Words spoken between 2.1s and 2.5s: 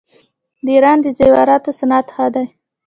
ښه دی.